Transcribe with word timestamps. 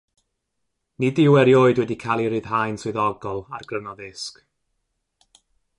Nid 1.01 1.21
yw 1.23 1.35
erioed 1.41 1.79
wedi 1.81 1.97
cael 2.03 2.21
ei 2.23 2.29
ryddhau'n 2.31 2.81
swyddogol 2.81 3.39
ar 3.59 3.67
gryno 3.73 3.93
ddisg. 4.01 4.35